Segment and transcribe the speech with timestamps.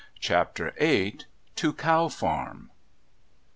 [0.19, 1.19] CHAPTER VIII.
[1.55, 2.71] TO COW FARM!